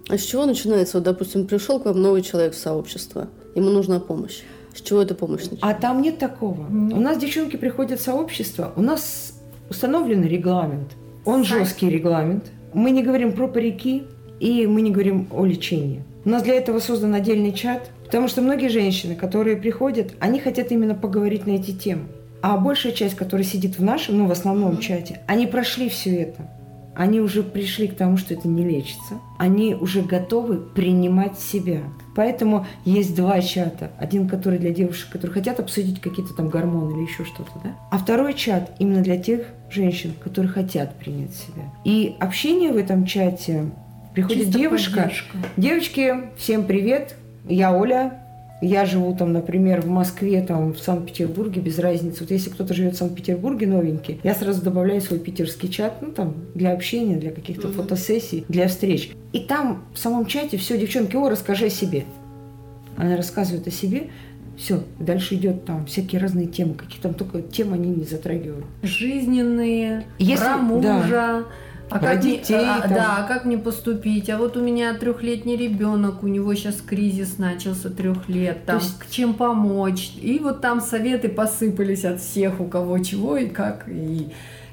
[0.10, 0.98] А с чего начинается?
[0.98, 4.42] Вот, допустим, пришел к вам новый человек в сообщество, ему нужна помощь.
[4.74, 5.68] С чего эта помощь начинается?
[5.68, 6.68] А там нет такого.
[6.70, 6.98] Нет.
[6.98, 10.92] У нас девчонки приходят в сообщество, у нас установлен регламент.
[11.26, 11.60] Он Сайт.
[11.68, 12.52] жесткий регламент.
[12.74, 14.04] Мы не говорим про парики,
[14.40, 16.04] и мы не говорим о лечении.
[16.26, 20.72] У нас для этого создан отдельный чат, потому что многие женщины, которые приходят, они хотят
[20.72, 22.04] именно поговорить на эти темы.
[22.42, 26.50] А большая часть, которая сидит в нашем, ну, в основном чате, они прошли все это.
[26.94, 29.20] Они уже пришли к тому, что это не лечится.
[29.40, 31.80] Они уже готовы принимать себя.
[32.16, 33.92] Поэтому есть два чата.
[33.98, 37.76] Один, который для девушек, которые хотят обсудить какие-то там гормоны или еще что-то, да?
[37.92, 41.64] А второй чат именно для тех женщин, которые хотят принять себя.
[41.86, 43.72] И общение в этом чате
[44.14, 45.02] приходит Чисто девушка.
[45.04, 45.38] поддержка.
[45.56, 47.16] Девочки, всем привет.
[47.48, 48.18] Я Оля.
[48.62, 52.22] Я живу там, например, в Москве, там, в Санкт-Петербурге, без разницы.
[52.22, 56.36] Вот если кто-то живет в Санкт-Петербурге новенький, я сразу добавляю свой питерский чат, ну, там,
[56.54, 57.78] для общения, для каких-то Мгм.
[57.78, 59.12] фотосессий, для встреч.
[59.34, 62.04] И там, в самом чате, все, девчонки, о, расскажи о себе.
[62.98, 64.10] Она рассказывает о себе,
[64.58, 68.66] все, дальше идет там всякие разные темы, какие там только темы они не затрагивают.
[68.84, 71.44] Жизненные, Если- про мужа.
[71.92, 72.94] А Про как мне- детей а, там.
[72.94, 74.30] да, а как мне поступить?
[74.30, 78.98] А вот у меня трехлетний ребенок, у него сейчас кризис начался трех лет, там, есть-
[78.98, 80.14] к чем помочь?
[80.22, 83.84] И вот там советы посыпались от всех, у кого чего и как.
[83.90, 84.30] И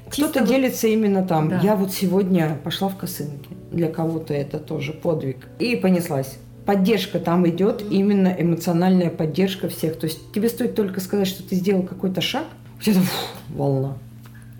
[0.09, 1.49] Кто-то вот- делится именно там.
[1.49, 1.59] Да.
[1.61, 3.49] Я вот сегодня пошла в косынки.
[3.71, 5.37] Для кого-то это тоже подвиг.
[5.59, 6.37] И понеслась.
[6.65, 9.99] Поддержка там идет, именно эмоциональная поддержка всех.
[9.99, 12.45] То есть тебе стоит только сказать, что ты сделал какой-то шаг,
[12.79, 13.97] у тебя там фу, волна.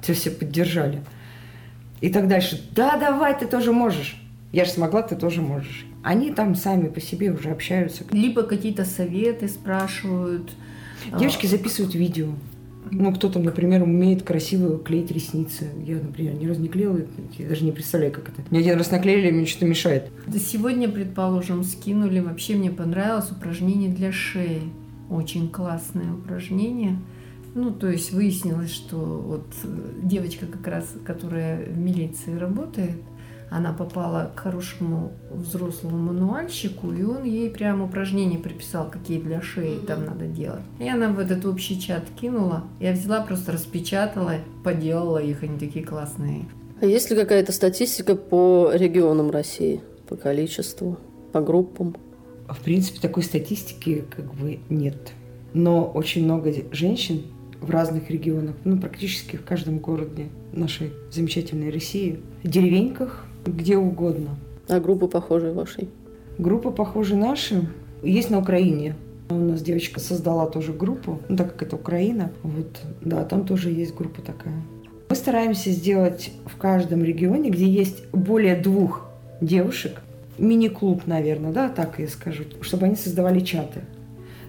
[0.04, 1.02] Тебя все поддержали.
[2.02, 2.62] И так дальше.
[2.76, 4.22] Да, давай, ты тоже можешь.
[4.52, 5.86] Я же смогла, ты тоже можешь.
[6.04, 8.04] Они там сами по себе уже общаются.
[8.12, 10.52] Либо какие-то советы спрашивают.
[11.12, 12.30] а, Девочки записывают видео.
[12.92, 15.70] Ну, кто там, например, умеет красиво клеить ресницы.
[15.86, 17.00] Я, например, ни разу не клеила,
[17.38, 18.42] я даже не представляю, как это.
[18.50, 20.10] Мне один раз наклеили, мне что-то мешает.
[20.26, 22.20] Да Сегодня, предположим, скинули.
[22.20, 24.62] Вообще мне понравилось упражнение для шеи.
[25.10, 26.98] Очень классное упражнение.
[27.60, 29.68] Ну, то есть выяснилось, что вот э,
[30.02, 32.96] девочка как раз, которая в милиции работает,
[33.50, 39.78] она попала к хорошему взрослому мануальщику, и он ей прям упражнения приписал, какие для шеи
[39.86, 40.62] там надо делать.
[40.80, 42.64] И она в этот общий чат кинула.
[42.80, 46.46] Я взяла, просто распечатала, поделала их, они такие классные.
[46.80, 49.82] А есть ли какая-то статистика по регионам России?
[50.08, 50.98] По количеству,
[51.34, 51.98] по группам?
[52.48, 55.12] В принципе, такой статистики как бы нет.
[55.54, 57.24] Но очень много женщин
[57.62, 64.38] в разных регионах, ну, практически в каждом городе нашей замечательной России, в деревеньках, где угодно.
[64.68, 65.90] А группы похожие вашей?
[66.38, 67.68] Группа, похоже, наши,
[68.02, 68.96] есть на Украине.
[69.30, 73.70] У нас девочка создала тоже группу, ну, так как это Украина, вот, да, там тоже
[73.70, 74.56] есть группа такая.
[75.10, 79.08] Мы стараемся сделать в каждом регионе, где есть более двух
[79.42, 80.02] девушек,
[80.38, 83.82] мини-клуб, наверное, да, так я скажу, чтобы они создавали чаты,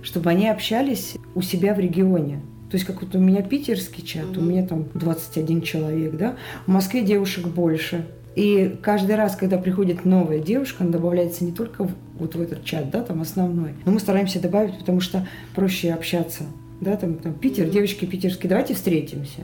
[0.03, 2.41] чтобы они общались у себя в регионе.
[2.71, 4.49] То есть, как вот у меня питерский чат, у Мгм.
[4.49, 8.07] меня там 21 человек, да, в Москве девушек больше.
[8.37, 12.65] И каждый раз, когда приходит новая девушка, она добавляется не только в- вот в этот
[12.65, 16.45] чат, да, там основной, но мы стараемся добавить, потому что проще общаться,
[16.81, 19.43] да, там, там Питер, девочки питерские, давайте встретимся.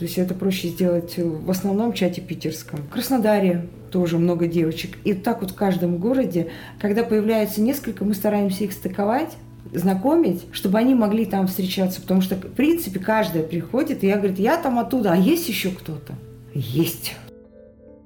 [0.00, 2.80] То есть это проще сделать в основном чате питерском.
[2.80, 4.96] В Краснодаре тоже много девочек.
[5.04, 6.48] И так вот в каждом городе,
[6.80, 9.36] когда появляется несколько, мы стараемся их стыковать,
[9.72, 12.00] знакомить, чтобы они могли там встречаться.
[12.00, 15.70] Потому что, в принципе, каждая приходит, и я говорю, я там оттуда, а есть еще
[15.70, 16.14] кто-то?
[16.54, 17.14] Есть.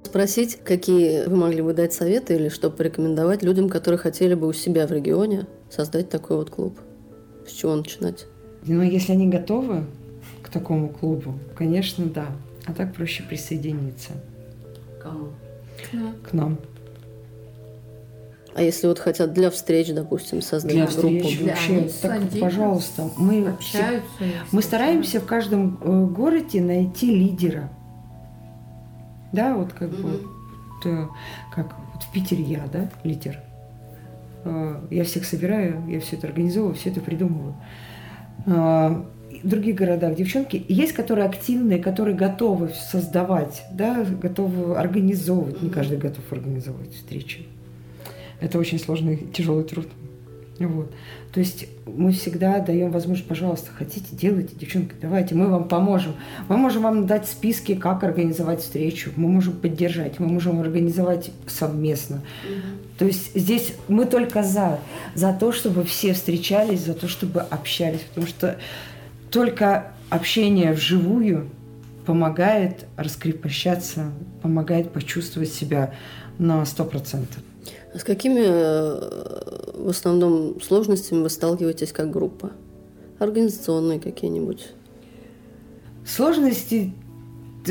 [0.03, 4.53] Спросить, какие вы могли бы дать советы или что порекомендовать людям, которые хотели бы у
[4.53, 6.77] себя в регионе создать такой вот клуб?
[7.47, 8.25] С чего начинать?
[8.65, 9.83] Но если они готовы
[10.41, 12.27] к такому клубу, конечно, да.
[12.65, 14.13] А так проще присоединиться
[15.01, 15.29] Кому?
[16.23, 16.57] к нам.
[18.55, 21.01] А если вот хотят для встреч, допустим, создать Для группу?
[21.01, 24.07] встреч Для- вообще, они так, садятся, пожалуйста, мы, Общаются.
[24.21, 27.69] и мы стараемся в каждом э, городе найти лидера.
[29.33, 30.11] Да, вот как бы, Мгм.
[30.11, 31.07] вот, э,
[31.53, 33.39] как вот в Питере я, да, лидер.
[34.45, 37.55] Э, Я всех собираю, я все это организовываю, все это придумываю.
[38.45, 45.61] В других городах девчонки есть, которые активные, которые готовы создавать, да, готовы организовывать.
[45.61, 47.47] Не каждый готов организовывать встречи.
[48.39, 49.87] Это очень сложный, тяжелый труд.
[50.59, 50.93] Вот.
[51.33, 56.13] То есть мы всегда даем возможность, пожалуйста, хотите, делайте, девчонки, давайте, мы вам поможем.
[56.47, 62.21] Мы можем вам дать списки, как организовать встречу, мы можем поддержать, мы можем организовать совместно.
[62.97, 64.79] То есть здесь мы только за,
[65.13, 68.57] за то, чтобы все встречались, за то, чтобы общались, потому что
[69.29, 71.49] только общение вживую
[72.05, 74.11] помогает раскрепощаться,
[74.41, 75.93] помогает почувствовать себя
[76.37, 77.43] на сто процентов.
[77.95, 82.51] С какими э, в основном сложностями вы сталкиваетесь как группа?
[83.19, 84.67] Организационные какие-нибудь?
[86.05, 86.93] Сложности,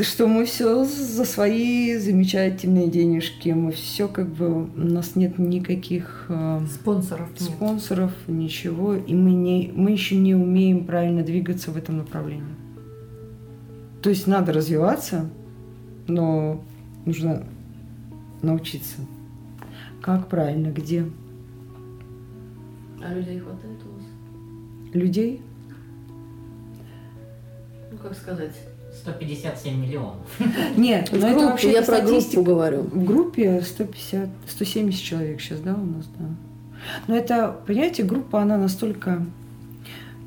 [0.01, 6.25] что мы все за свои замечательные денежки, мы все как бы, у нас нет никаких
[6.29, 7.41] э, Спонсоров нет.
[7.41, 12.55] спонсоров, ничего, и мы, не, мы еще не умеем правильно двигаться в этом направлении.
[14.01, 15.29] То есть надо развиваться,
[16.07, 16.63] но
[17.05, 17.43] нужно
[18.41, 18.97] научиться.
[20.05, 21.03] Как правильно, где
[23.03, 24.93] А людей хватает у вас?
[24.93, 25.41] людей.
[27.91, 28.53] Ну, как сказать?
[29.01, 30.17] 157 миллионов.
[30.77, 32.35] Нет, но это вообще я про статистика.
[32.35, 32.81] группу говорю.
[32.83, 36.25] В группе 150, 170 человек сейчас, да, у нас, да.
[37.07, 39.25] Но это, понимаете, группа, она настолько...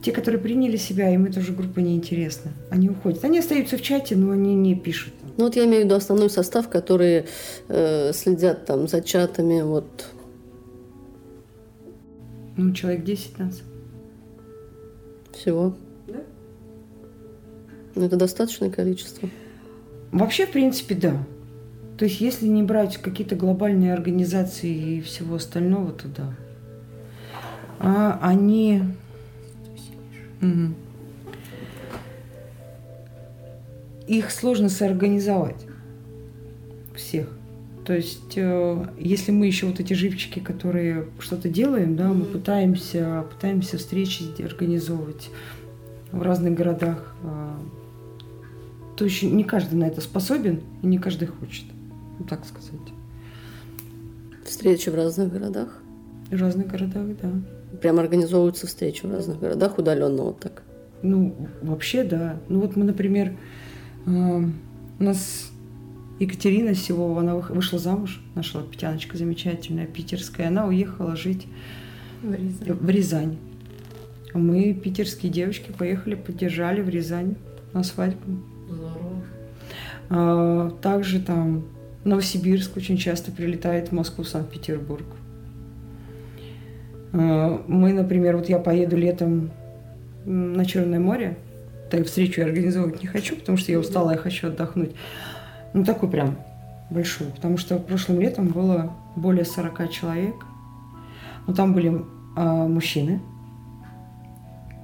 [0.03, 2.51] Те, которые приняли себя, им эта уже группа неинтересна.
[2.71, 3.25] Они уходят.
[3.25, 5.15] Они остаются в чате, но они не пишут.
[5.39, 7.27] Ну вот я имею в виду основной состав, которые
[7.69, 9.87] э, следят там за чатами, вот.
[12.57, 13.63] Ну, человек 10 нас.
[15.33, 15.77] Всего.
[16.09, 16.21] Да.
[17.95, 19.31] Ну, это достаточное количество.
[20.11, 21.25] Вообще, в принципе, да.
[21.99, 26.35] То есть, если не брать какие-то глобальные организации и всего остального, то да.
[27.79, 28.83] А они...
[30.41, 30.75] Мгм.
[34.09, 35.67] Их сложно соорганизовать.
[36.97, 37.29] Всех.
[37.85, 43.27] То есть, э, если мы еще вот эти живчики, которые что-то делаем, да, мы пытаемся,
[43.31, 45.31] пытаемся встречи организовывать
[46.11, 47.59] в разных городах, а,
[48.97, 51.65] то еще не каждый на это способен и не каждый хочет,
[52.29, 52.89] так сказать.
[54.45, 55.83] Встречи в разных городах.
[56.31, 57.31] В разных городах, да.
[57.81, 60.63] Прям организовываются встречи в разных городах удаленно вот так.
[61.03, 62.41] Ну, вообще, да.
[62.49, 63.68] Ну вот мы, например, э,
[64.09, 65.51] у нас
[66.19, 71.47] Екатерина Сивова, она вышла замуж, наша лапетяночка замечательная, питерская, она уехала жить
[72.23, 72.73] В Рязани.
[72.73, 73.37] в Рязань.
[74.35, 77.37] Мы, питерские девочки, поехали, поддержали в Рязань
[77.73, 78.41] на свадьбу.
[78.71, 79.23] Здорово.
[80.11, 81.65] А, Также там
[82.05, 85.07] Новосибирск очень часто прилетает в Москву, Санкт-Петербург.
[87.13, 89.51] А, Мы, например, вот я поеду летом
[90.25, 91.37] на Черное море.
[92.05, 94.93] Встречу я организовывать не хочу, потому что я устала, я хочу отдохнуть.
[95.75, 96.39] Ну, такой прям
[96.91, 97.29] большой.
[97.29, 100.35] Потому что прошлым летом было более 40 человек.
[101.47, 102.05] Но там были
[102.37, 103.21] а, мужчины.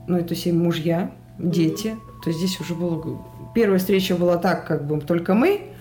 [0.06, 1.96] Ну, это все мужья, дети.
[2.22, 3.20] То есть здесь уже было...
[3.54, 5.74] Первая встреча была так, как бы только мы,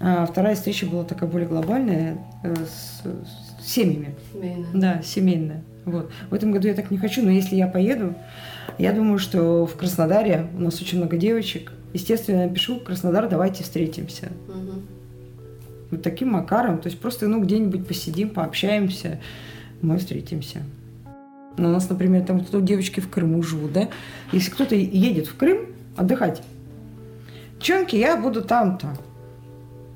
[0.00, 3.02] а вторая встреча была такая более глобальная э, с,
[3.62, 4.14] с семьями.
[4.74, 5.62] Да, семейная.
[5.86, 6.10] Вот.
[6.28, 8.14] В этом году я так не хочу, но если я поеду,
[8.78, 11.72] я думаю, что в Краснодаре у нас очень много девочек.
[11.92, 14.30] Естественно, я напишу Краснодар, давайте встретимся.
[15.90, 16.78] Вот таким макаром.
[16.78, 19.20] То есть просто ну, где-нибудь посидим, пообщаемся,
[19.82, 20.62] мы встретимся.
[21.56, 23.88] Ну, у нас, например, там кто девочки в Крыму живут, да?
[24.32, 26.42] Если кто-то едет в Крым отдыхать,
[27.58, 28.96] девчонки, я буду там-то.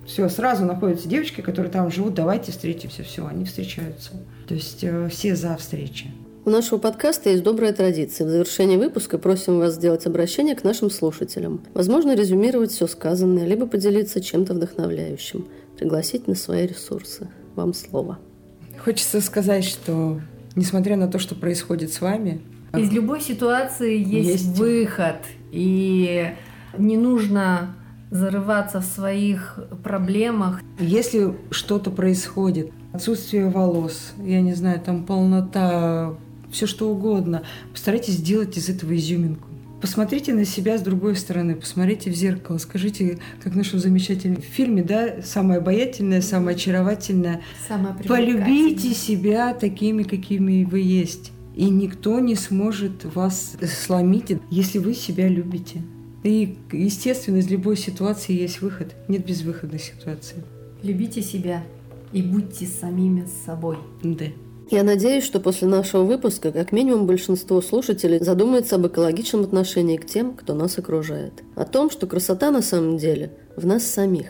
[0.06, 3.04] Все, сразу находятся девочки, которые там живут, давайте встретимся.
[3.04, 4.12] Все, они встречаются.
[4.48, 6.10] То есть э, все за встречи.
[6.44, 8.26] У нашего подкаста есть добрая традиция.
[8.26, 11.60] В завершении выпуска просим вас сделать обращение к нашим слушателям.
[11.74, 15.46] Возможно, резюмировать все сказанное, либо поделиться чем-то вдохновляющим.
[15.76, 17.28] Пригласить на свои ресурсы.
[17.56, 18.18] Вам слово.
[18.82, 20.20] Хочется сказать, что
[20.56, 22.40] несмотря на то, что происходит с вами,
[22.74, 24.58] Из любой ситуации есть, Есть.
[24.58, 25.16] выход.
[25.52, 26.32] И
[26.78, 27.76] не нужно
[28.10, 30.60] зарываться в своих проблемах.
[30.78, 36.14] если что-то происходит, отсутствие волос, я не знаю, там полнота,
[36.50, 37.42] все что угодно,
[37.72, 39.48] постарайтесь сделать из этого изюминку.
[39.80, 44.82] Посмотрите на себя с другой стороны, посмотрите в зеркало, скажите, как в нашем замечательном фильме,
[44.82, 47.40] да, самое обаятельное, самое очаровательное.
[47.66, 51.32] Самое Полюбите себя такими, какими вы есть.
[51.56, 55.82] И никто не сможет вас сломить, если вы себя любите.
[56.22, 58.94] И, естественно, из любой ситуации есть выход.
[59.08, 60.44] Нет безвыходной ситуации.
[60.82, 61.64] Любите себя
[62.12, 63.78] и будьте самими собой.
[64.02, 64.26] Да.
[64.70, 70.06] Я надеюсь, что после нашего выпуска как минимум большинство слушателей задумается об экологичном отношении к
[70.06, 71.32] тем, кто нас окружает.
[71.56, 74.28] О том, что красота на самом деле в нас самих.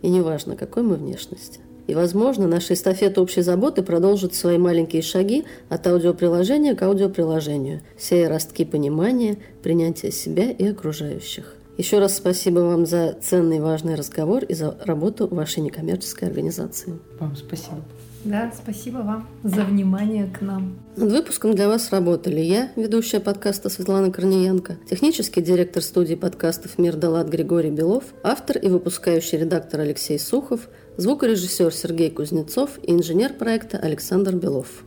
[0.00, 1.58] И неважно, какой мы внешности.
[1.88, 8.28] И, возможно, наша эстафета общей заботы продолжит свои маленькие шаги от аудиоприложения к аудиоприложению, сея
[8.28, 11.56] ростки понимания, принятия себя и окружающих.
[11.78, 16.96] Еще раз спасибо вам за ценный и важный разговор и за работу вашей некоммерческой организации.
[17.18, 17.82] Вам спасибо.
[18.24, 20.78] Да, спасибо вам за внимание к нам.
[20.96, 26.96] Над выпуском для вас работали я, ведущая подкаста Светлана Корниенко, технический директор студии подкастов «Мир
[26.96, 30.68] Далат» Григорий Белов, автор и выпускающий редактор Алексей Сухов,
[30.98, 34.84] звукорежиссер Сергей Кузнецов и инженер проекта Александр Белов.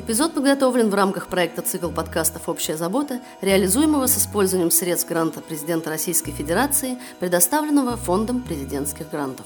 [0.00, 5.90] Эпизод подготовлен в рамках проекта «Цикл подкастов «Общая забота», реализуемого с использованием средств гранта президента
[5.90, 9.44] Российской Федерации, предоставленного Фондом президентских грантов.